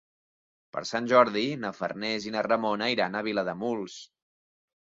Per 0.77 0.81
Sant 0.91 1.09
Jordi 1.11 1.43
na 1.67 1.71
Farners 1.81 2.27
i 2.31 2.35
na 2.37 2.43
Ramona 2.49 2.89
iran 2.97 3.19
a 3.21 3.25
Vilademuls. 3.31 4.03